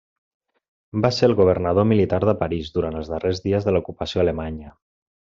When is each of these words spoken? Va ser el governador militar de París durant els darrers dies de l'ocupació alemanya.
Va 1.05 1.11
ser 1.17 1.27
el 1.27 1.35
governador 1.41 1.87
militar 1.91 2.19
de 2.29 2.35
París 2.41 2.71
durant 2.79 2.97
els 3.03 3.13
darrers 3.15 3.43
dies 3.49 3.69
de 3.69 3.75
l'ocupació 3.77 4.25
alemanya. 4.25 4.73